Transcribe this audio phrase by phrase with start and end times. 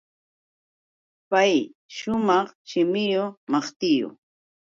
[1.31, 1.53] Pay
[1.95, 4.13] shumaq shimilla maqtillum.